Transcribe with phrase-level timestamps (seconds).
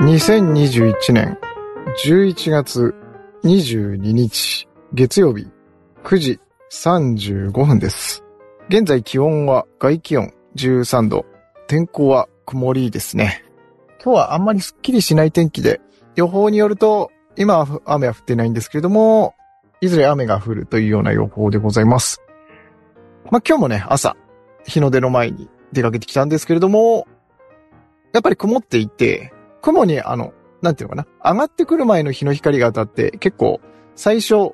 [0.00, 1.38] 2021年
[2.04, 2.94] 11月
[3.42, 5.50] 22日月曜日
[6.04, 6.40] 9時
[6.70, 8.22] 35分です。
[8.68, 11.26] 現在気温は外気温13度、
[11.66, 13.44] 天候は曇りですね。
[14.02, 15.80] 今日はあんまりスッキリしない天気で、
[16.14, 19.34] 予報によると今は雨は降ってないんですけれども、
[19.80, 22.22] いずれ雨が降るというような予報でございます。
[23.30, 24.16] まあ、今日もね、朝、
[24.66, 27.06] 日の出の前に出かけてきたんですけれども、
[28.12, 33.60] やっぱり曇っていて、雲にあの、なんていうのかな、上がってくる前の日の光が当たって、結構、
[33.96, 34.52] 最初、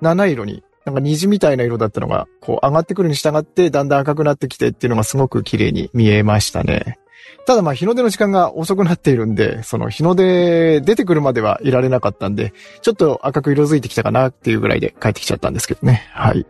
[0.00, 6.98] 七色に、なんか虹みたいな色だったのが、こう上がってくるに従って、だんだん赤くなってきてっていうのがすごく綺麗に見えましたね。
[7.46, 16.08] ただまあ日の出の時間が遅くなっているんで、その日の出出てくるまではいられなかったんで、ちょっと赤く色づいてきたかなっていうぐらいで帰ってきちゃったんですけどね。
[16.12, 16.46] はい。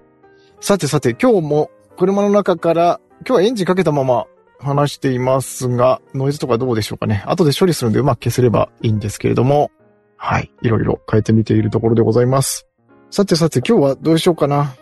[0.60, 4.26] さてさて、今日も車の中から、今日はエンジンかけたまま
[4.58, 7.22] 話していますが、ノイズとかどうでしょうかね。
[7.26, 9.70] 後で処理するんでうまく消せればいいんですけれども、
[10.16, 10.50] はい。
[10.62, 12.66] いろいろ変えてみているところでございます。
[13.10, 14.74] さてさて、今日はどうしようかな。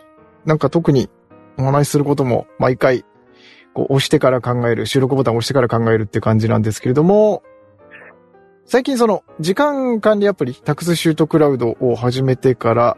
[0.45, 1.07] なんか特に
[1.59, 3.05] お話しすることも毎回、
[3.75, 7.43] こう押してから考える、収録ボタンを押してから考えるって感じなんですけれども、
[8.65, 12.97] 最近その時間管理アプリ、タクスシュートクラウドを始めてから、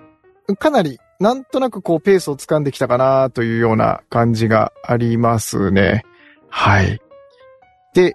[0.58, 6.03] かなりなんとなくこうペースを掴んできたかなというような感じがありますね。
[6.50, 7.00] はい。
[7.94, 8.14] で、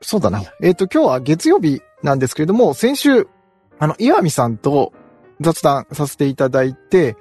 [0.00, 0.42] そうだな。
[0.62, 3.28] えっ、と、今日は月曜日なんですけれども、先週、
[3.78, 4.92] あの、岩見さんと
[5.40, 7.16] 雑談させていただいて、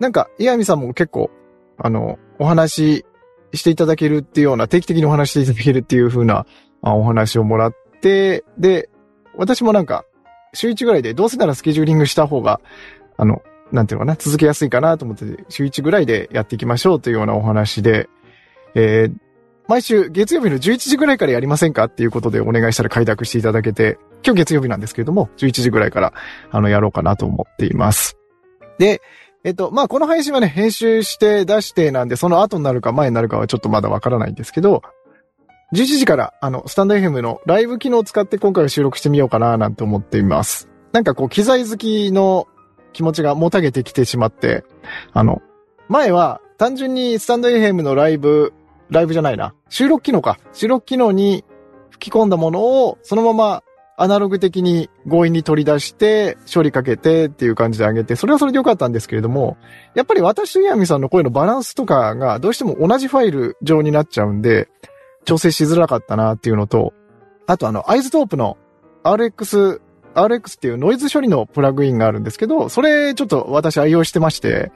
[0.00, 1.30] なんか、岩見さんも結構、
[1.76, 3.04] あの、お話
[3.52, 6.46] ししていただけるっていうような、定期的にお話していただけるっていう風な
[6.82, 8.88] お話をもらって、で、
[9.36, 10.04] 私もなんか、
[10.54, 12.60] 週1ぐらいで、どうせならスケジューリングした方が、
[13.18, 18.08] あの、なんていうのかな、続けやすいかなと思って、週1ぐらいでやっていきましょうというようなお話で、
[18.74, 19.28] えー
[19.68, 26.14] 毎週月曜日の11時ぐらいからやりませんかっていうことでお願いしたら開拓していただけて、今日月曜日なんですけれども、11時ぐらいから、
[26.50, 28.16] あの、やろうかなと思っています。
[28.78, 29.02] で、
[29.44, 34.80] えっと、まあ、この配信はね、編集して出してなんで、その後になるか前になるかはちょっとまだわからないんですけど、
[35.74, 40.70] 11時から、あの、スタンド FM のライブ機能を使って今回は収録してみようかななんて思っています。
[40.92, 42.46] なんかこう、機材好きの
[42.92, 44.64] 気持ちがもたげてきてしまって、
[45.12, 45.42] あの、
[45.88, 48.52] 前は単純にスタンド FM のライブ、
[48.90, 49.54] ライブじゃないな。
[49.68, 50.38] 収録機能か。
[50.52, 51.44] 収録機能に
[51.90, 53.62] 吹き込んだものを、そのまま
[54.00, 59.56] アナログ的に強引に取り出して、処理かけてっていう感じで上げて、それはそれでよかったんですけれども、
[59.94, 64.68] やっぱり私と岩見さんの声のバランスとかがどうしても同じファイル上になっちゃうんで、
[65.24, 66.94] 調整しづらかったなっていうのと、
[67.48, 68.56] あとあの、アイズトープの
[69.02, 69.80] RX、
[70.24, 74.72] RX っていうノイズ処理のプラグインがあるんですけど、それちょっと私愛用してまして、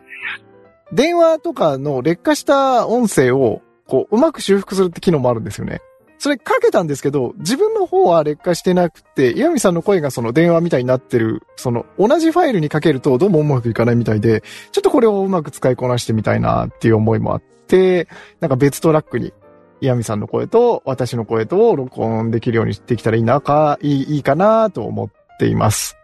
[0.92, 5.80] 電話とかの劣化した音声をこう、うまく修復するって機能もあるんですよね。
[6.18, 18.06] それかけたんですけど、自分の方は劣化してなくて、岩見さんの声がその電話みたいになってる、その同じファイルにかけるとどうもうまくいかないみたいで、ちょっとこれをうまく使いこなしてみたいなっていう思いもあって、
[18.40, 19.32] なんか別トラックに
[19.80, 25.96] 岩見さんの声と私の声と録音できるようにできたらいいなか、いい、いいかなと思っています。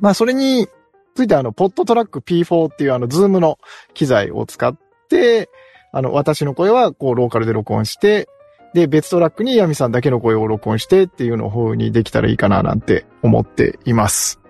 [0.00, 0.68] まあそれに
[1.14, 3.58] ついてあの、 PodTrak P4 っていうあの、 ZOOM の
[3.94, 4.76] 機材を使っ
[5.08, 5.48] て、
[5.92, 8.28] あの、私の声はこうローカルで録音して、
[8.74, 14.40] で、別トラックに岩見さんだけの声を録音してっていうのを風にできたらいいかななんて思っています。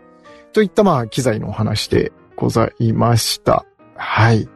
[0.55, 3.67] といったまあ、機材のお話でございました。
[3.97, 4.49] はい。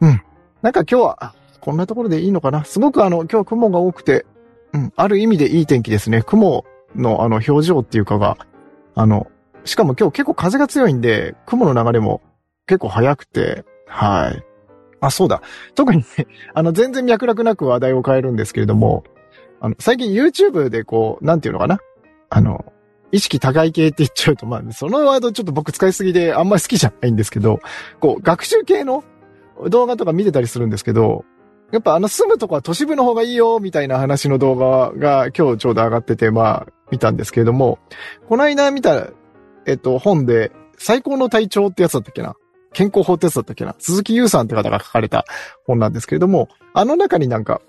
[0.00, 0.22] うん。
[0.62, 4.24] なんか今日は、こんなところでいいのかなすごくあの、今日は雲が多くて、
[4.72, 6.22] うん、ある意味でいい天気ですね。
[6.22, 6.64] 雲
[6.96, 8.38] のあの、表情っていうかが、
[8.94, 9.26] あの、
[9.64, 12.20] しかも今日結構風が強いんで、雲の流れも
[12.66, 14.42] 結構速くて、はい。
[15.00, 15.42] あ、そうだ。
[15.74, 19.04] 特にね、 あの、全然脈絡なく話題を変えるんですけれども、
[19.60, 21.78] あの、最近 YouTube でこう、なんていうのかな？
[22.30, 22.64] あの、
[23.12, 27.60] 意識高い系って言っちゃうと、まあ、そのワードちょっと僕使いすぎであんまり好きじゃないんですけど、
[28.00, 29.04] こう、学習系の
[29.68, 31.24] 動画とか見てたりするんですけど、
[31.70, 37.80] やっぱあの住むとこは都市部の方がいいよ、みたいな話の動画が今日ちょうど上がってて、まあ、見たんですけれども、
[38.28, 39.08] この間見た、
[39.66, 42.36] えっと、本で、最高の体調ってやつだったっけな？
[42.72, 43.74] 健康法ってやつだったっけな？
[43.80, 45.24] 鈴木優さんって方が書かれた
[45.66, 47.60] 本なんですけれども、あの中になんか、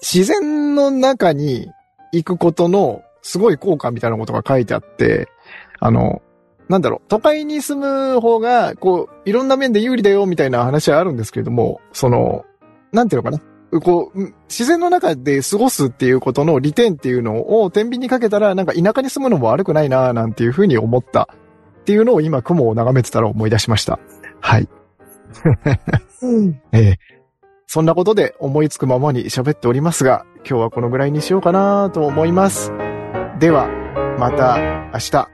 [0.00, 1.68] 自然の中に
[2.12, 5.28] 行くことのすごい効果みたいなことが書いてあって、
[5.78, 6.22] あの、
[6.68, 12.44] なんだろう、都会に住む方が、こう、いろんな面で有利だよみたいな話はあるんですけれども、その、
[12.92, 13.42] なんていうのかな？
[13.80, 21.28] こう、自然の中で過ごすっていうことの利点っていうのを天秤にかけたら、なんか田舎に住むのも悪くないななんていうふうに思った
[21.80, 23.98] っていうのを今雲を眺めてたら思い出しました。
[24.40, 24.68] はい。
[26.72, 26.96] えー
[27.74, 32.70] そんなことで思いつくままに喋っておりますが、今日はこのぐらいにしようかなと思います。
[33.38, 33.66] では、
[34.18, 34.58] また
[34.92, 35.31] 明日。